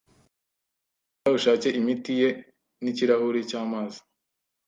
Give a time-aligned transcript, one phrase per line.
[1.13, 2.29] Genda ushake imiti ye
[2.83, 3.99] nikirahure cyamazi.